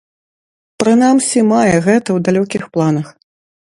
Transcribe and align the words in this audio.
Прынамсі, 0.85 1.39
мае 1.53 1.69
гэта 1.69 1.79
ў 2.13 2.19
далёкіх 2.31 2.63
планах. 2.77 3.07